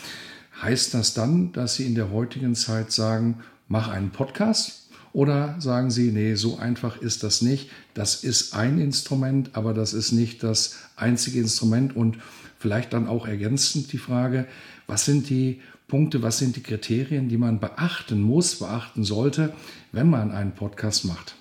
heißt 0.61 0.93
das 0.93 1.13
dann, 1.13 1.51
dass 1.51 1.75
Sie 1.75 1.85
in 1.85 1.95
der 1.95 2.11
heutigen 2.11 2.55
Zeit 2.55 2.91
sagen, 2.91 3.39
mach 3.67 3.89
einen 3.89 4.11
Podcast? 4.11 4.81
Oder 5.13 5.55
sagen 5.59 5.91
Sie, 5.91 6.11
nee, 6.11 6.35
so 6.35 6.57
einfach 6.57 7.01
ist 7.01 7.23
das 7.23 7.41
nicht. 7.41 7.69
Das 7.93 8.25
ist 8.25 8.53
ein 8.53 8.79
Instrument, 8.79 9.51
aber 9.53 9.73
das 9.73 9.93
ist 9.93 10.11
nicht 10.11 10.43
das 10.43 10.75
einzige 10.97 11.39
Instrument 11.39 11.95
und 11.95 12.17
Vielleicht 12.65 12.93
dann 12.93 13.05
auch 13.05 13.27
ergänzend 13.27 13.93
die 13.93 13.99
Frage, 13.99 14.47
was 14.87 15.05
sind 15.05 15.29
die 15.29 15.61
Punkte, 15.87 16.23
was 16.23 16.39
sind 16.39 16.55
die 16.55 16.63
Kriterien, 16.63 17.29
die 17.29 17.37
man 17.37 17.59
beachten 17.59 18.23
muss, 18.23 18.57
beachten 18.57 19.03
sollte, 19.03 19.53
wenn 19.91 20.09
man 20.09 20.31
einen 20.31 20.53
Podcast 20.53 21.05
macht? 21.05 21.35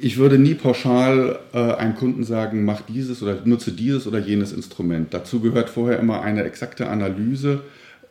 Ich 0.00 0.16
würde 0.16 0.38
nie 0.38 0.54
pauschal 0.54 1.40
äh, 1.52 1.58
einem 1.58 1.96
Kunden 1.96 2.22
sagen, 2.22 2.64
mach 2.64 2.82
dieses 2.82 3.20
oder 3.20 3.44
nutze 3.44 3.72
dieses 3.72 4.06
oder 4.06 4.20
jenes 4.20 4.52
Instrument. 4.52 5.12
Dazu 5.12 5.40
gehört 5.40 5.70
vorher 5.70 5.98
immer 5.98 6.20
eine 6.22 6.44
exakte 6.44 6.88
Analyse, 6.88 7.64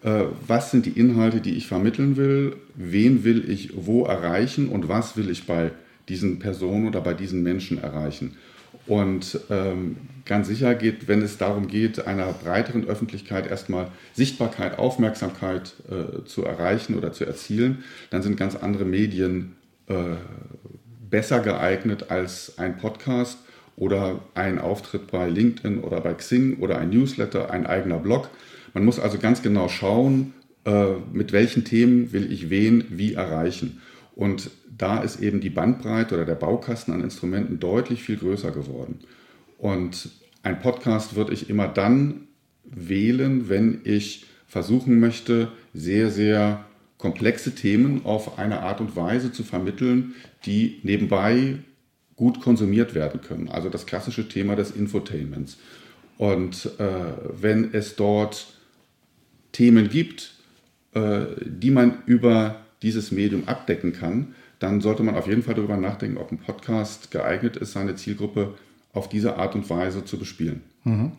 äh, 0.04 0.24
was 0.46 0.72
sind 0.72 0.86
die 0.86 1.00
Inhalte, 1.00 1.40
die 1.40 1.56
ich 1.56 1.66
vermitteln 1.66 2.18
will, 2.18 2.58
wen 2.76 3.24
will 3.24 3.50
ich 3.50 3.72
wo 3.78 4.04
erreichen 4.04 4.68
und 4.68 4.90
was 4.90 5.16
will 5.16 5.30
ich 5.30 5.46
bei 5.46 5.72
diesen 6.10 6.40
Personen 6.40 6.90
oder 6.90 7.00
bei 7.00 7.14
diesen 7.14 7.42
Menschen 7.42 7.82
erreichen. 7.82 8.36
Und 8.88 9.40
ähm, 9.50 9.98
ganz 10.26 10.48
sicher 10.48 10.74
geht, 10.76 11.08
wenn 11.08 11.22
es 11.22 11.38
darum 11.38 11.68
geht, 11.68 12.08
einer 12.08 12.32
breiteren 12.34 12.88
Öffentlichkeit 12.88 13.50
erstmal 13.50 13.92
Sichtbarkeit, 14.14 14.80
Aufmerksamkeit 14.80 15.74
äh, 15.90 16.24
zu 16.26 16.46
erreichen 16.46 16.96
oder 16.96 17.12
zu 17.12 17.26
erzielen, 17.26 17.84
dann 18.10 18.22
sind 18.22 18.38
ganz 18.38 18.56
andere 18.56 18.86
Medien 18.86 19.56
äh, 19.88 20.16
besser 21.10 21.40
geeignet 21.40 22.12
als 22.12 22.58
ein 22.58 22.78
Podcast 22.78 23.40
oder 23.76 24.20
ein 24.34 24.60
Auftritt 24.60 25.12
bei 25.12 25.30
LinkedIn 25.30 25.80
oder 25.80 26.02
bei 26.02 26.14
Xing 26.14 26.58
oder 26.60 26.78
ein 26.78 26.90
Newsletter, 26.90 27.52
ein 27.52 27.66
eigener 27.66 28.00
Blog. 28.00 28.30
Man 28.74 28.86
muss 28.86 29.00
also 29.00 29.18
ganz 29.18 29.42
genau 29.42 29.70
schauen, 29.70 30.34
äh, 30.66 30.94
mit 31.14 31.32
welchen 31.32 31.64
Themen 31.64 32.12
will 32.12 32.32
ich 32.32 32.50
wen 32.50 32.86
wie 32.90 33.14
erreichen. 33.14 33.82
Und 34.18 34.50
da 34.76 35.04
ist 35.04 35.22
eben 35.22 35.42
die 35.42 35.52
Bandbreite 35.52 36.16
oder 36.16 36.26
der 36.26 36.34
Baukasten 36.34 36.92
an 36.92 37.02
Instrumenten 37.02 37.60
deutlich 37.60 38.02
viel 38.02 38.18
größer 38.18 38.50
geworden. 38.50 39.02
Und 39.60 40.10
ein 40.42 40.60
Podcast 40.60 41.16
würde 41.16 41.34
ich 41.34 41.52
immer 41.52 41.68
dann 41.68 42.28
wählen, 42.64 43.48
wenn 43.48 43.82
ich 43.84 44.26
versuchen 44.48 45.00
möchte, 45.00 45.50
sehr, 45.76 46.10
sehr 46.10 46.66
komplexe 46.98 47.54
Themen 47.54 48.06
auf 48.06 48.40
eine 48.40 48.62
Art 48.62 48.82
und 48.82 48.96
Weise 48.96 49.32
zu 49.32 49.44
vermitteln, 49.44 50.16
die 50.48 50.80
nebenbei 50.82 51.60
gut 52.16 52.42
konsumiert 52.42 52.96
werden 52.96 53.22
können. 53.22 53.50
Also 53.50 53.70
das 53.70 53.86
klassische 53.86 54.28
Thema 54.28 54.56
des 54.56 54.72
Infotainments. 54.72 55.60
Und 56.18 56.72
äh, 56.80 57.14
wenn 57.40 57.72
es 57.72 57.96
dort 57.96 58.48
Themen 59.52 59.90
gibt, 59.90 60.34
äh, 60.96 61.26
die 61.46 61.70
man 61.70 62.02
über 62.08 62.64
dieses 62.82 63.12
Medium 63.12 63.48
abdecken 63.48 63.94
kann, 63.94 64.36
dann 64.60 64.82
sollte 64.82 65.04
man 65.04 65.16
auf 65.16 65.28
jeden 65.28 65.44
Fall 65.44 65.56
darüber 65.56 65.78
nachdenken, 65.78 66.18
ob 66.18 66.32
ein 66.32 66.40
Podcast 66.40 67.12
geeignet 67.12 67.58
ist, 67.58 67.74
seine 67.74 67.96
Zielgruppe 67.96 68.56
auf 68.94 69.10
diese 69.10 69.38
Art 69.38 69.56
und 69.56 69.70
Weise 69.70 70.06
zu 70.06 70.18
bespielen. 70.18 70.62
Mhm. 70.84 71.12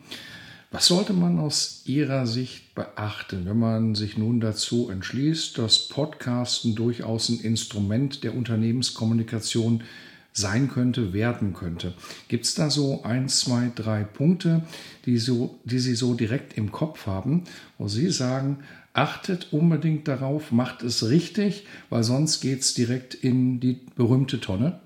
Was 0.71 0.85
sollte 0.85 1.13
man 1.13 1.39
aus 1.39 1.81
Ihrer 1.85 2.27
Sicht 2.27 2.75
beachten, 2.75 3.47
wenn 3.47 3.57
man 3.57 3.95
sich 3.95 4.19
nun 4.19 4.39
dazu 4.39 4.89
entschließt, 4.91 5.57
dass 5.57 5.87
Podcasten 5.87 6.75
durchaus 6.75 7.29
ein 7.29 7.39
Instrument 7.39 8.23
der 8.23 8.35
Unternehmenskommunikation 8.35 9.83
sein 10.31 10.69
könnte, 10.69 11.11
werden 11.11 11.53
könnte? 11.53 11.95
Gibt 12.27 12.45
es 12.45 12.53
da 12.53 12.69
so 12.69 13.01
ein, 13.01 13.29
zwei, 13.29 13.71
drei 13.73 14.03
Punkte, 14.03 14.61
die, 15.07 15.17
so, 15.17 15.59
die 15.63 15.79
Sie 15.79 15.95
so 15.95 16.13
direkt 16.13 16.55
im 16.55 16.71
Kopf 16.71 17.07
haben, 17.07 17.45
wo 17.79 17.87
Sie 17.87 18.11
sagen, 18.11 18.59
achtet 18.99 19.47
unbedingt 19.51 20.07
darauf, 20.09 20.51
macht 20.51 20.83
es 20.83 21.09
richtig, 21.09 21.65
weil 21.89 22.03
sonst 22.03 22.41
geht 22.41 22.59
es 22.59 22.73
direkt 22.73 23.13
in 23.13 23.61
die 23.61 23.79
berühmte 23.95 24.41
Tonne? 24.41 24.79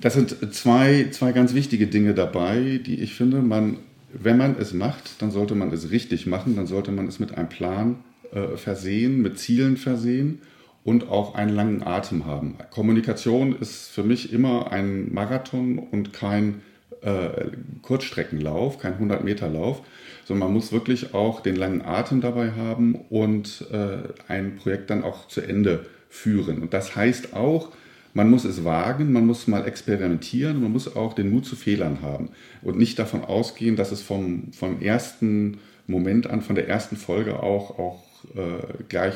Das 0.00 0.14
sind 0.14 0.54
zwei, 0.54 1.08
zwei 1.10 1.32
ganz 1.32 1.52
wichtige 1.52 1.86
Dinge 1.86 2.14
dabei, 2.14 2.80
die 2.84 3.00
ich 3.00 3.14
finde, 3.14 3.42
man, 3.42 3.78
wenn 4.12 4.38
man 4.38 4.56
es 4.58 4.72
macht, 4.72 5.20
dann 5.20 5.30
sollte 5.30 5.54
man 5.54 5.70
es 5.70 5.90
richtig 5.90 6.26
machen, 6.26 6.56
dann 6.56 6.66
sollte 6.66 6.92
man 6.92 7.06
es 7.06 7.18
mit 7.18 7.36
einem 7.36 7.48
Plan 7.50 7.96
äh, 8.32 8.56
versehen, 8.56 9.20
mit 9.20 9.38
Zielen 9.38 9.76
versehen 9.76 10.40
und 10.82 11.08
auch 11.08 11.34
einen 11.34 11.54
langen 11.54 11.82
Atem 11.82 12.24
haben. 12.24 12.56
Kommunikation 12.70 13.54
ist 13.54 13.88
für 13.88 14.02
mich 14.02 14.32
immer 14.32 14.72
ein 14.72 15.12
Marathon 15.12 15.78
und 15.78 16.14
kein 16.14 16.62
äh, 17.06 17.46
Kurzstreckenlauf, 17.82 18.78
kein 18.78 18.98
100-Meter-Lauf 18.98 19.82
sondern 20.26 20.48
man 20.48 20.54
muss 20.54 20.72
wirklich 20.72 21.14
auch 21.14 21.40
den 21.40 21.54
langen 21.54 21.82
Atem 21.82 22.20
dabei 22.20 22.50
haben 22.50 22.96
und 23.10 23.64
äh, 23.72 23.98
ein 24.26 24.56
Projekt 24.56 24.90
dann 24.90 25.04
auch 25.04 25.28
zu 25.28 25.40
Ende 25.40 25.86
führen. 26.10 26.62
Und 26.62 26.74
das 26.74 26.96
heißt 26.96 27.32
auch, 27.32 27.70
man 28.12 28.28
muss 28.28 28.44
es 28.44 28.64
wagen, 28.64 29.12
man 29.12 29.24
muss 29.24 29.46
mal 29.46 29.66
experimentieren, 29.68 30.60
man 30.60 30.72
muss 30.72 30.96
auch 30.96 31.12
den 31.12 31.30
Mut 31.30 31.46
zu 31.46 31.54
Fehlern 31.54 31.98
haben 32.02 32.30
und 32.62 32.76
nicht 32.76 32.98
davon 32.98 33.22
ausgehen, 33.22 33.76
dass 33.76 33.92
es 33.92 34.02
vom, 34.02 34.52
vom 34.52 34.80
ersten 34.80 35.58
Moment 35.86 36.26
an, 36.26 36.42
von 36.42 36.56
der 36.56 36.68
ersten 36.68 36.96
Folge 36.96 37.40
auch, 37.40 37.78
auch 37.78 38.02
äh, 38.34 38.82
gleich 38.88 39.14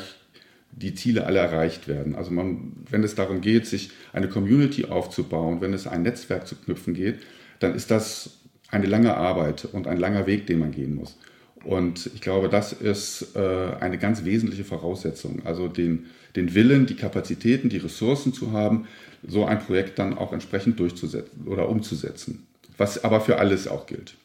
die 0.71 0.95
Ziele 0.95 1.25
alle 1.25 1.39
erreicht 1.39 1.89
werden. 1.89 2.15
Also 2.15 2.31
man, 2.31 2.71
wenn 2.89 3.03
es 3.03 3.15
darum 3.15 3.41
geht, 3.41 3.67
sich 3.67 3.91
eine 4.13 4.29
Community 4.29 4.85
aufzubauen, 4.85 5.59
wenn 5.59 5.73
es 5.73 5.87
ein 5.87 6.03
Netzwerk 6.03 6.47
zu 6.47 6.55
knüpfen 6.55 6.93
geht, 6.93 7.19
dann 7.61 7.75
ist 7.75 7.91
das 7.91 8.37
eine 8.69 8.85
lange 8.85 9.15
Arbeit 9.15 9.65
und 9.65 9.87
ein 9.87 9.97
langer 9.97 10.27
Weg, 10.27 10.47
den 10.47 10.59
man 10.59 10.71
gehen 10.71 10.95
muss. 10.95 11.17
Und 11.63 12.09
ich 12.15 12.21
glaube, 12.21 12.49
das 12.49 12.73
ist 12.73 13.35
äh, 13.35 13.75
eine 13.79 13.97
ganz 13.97 14.25
wesentliche 14.25 14.63
Voraussetzung. 14.63 15.41
Also 15.45 15.67
den, 15.67 16.07
den 16.35 16.55
Willen, 16.55 16.87
die 16.87 16.95
Kapazitäten, 16.95 17.69
die 17.69 17.77
Ressourcen 17.77 18.33
zu 18.33 18.51
haben, 18.51 18.87
so 19.27 19.45
ein 19.45 19.59
Projekt 19.59 19.99
dann 19.99 20.17
auch 20.17 20.33
entsprechend 20.33 20.79
durchzusetzen 20.79 21.47
oder 21.47 21.69
umzusetzen. 21.69 22.47
Was 22.77 23.03
aber 23.03 23.21
für 23.21 23.37
alles 23.37 23.67
auch 23.67 23.85
gilt. 23.85 24.15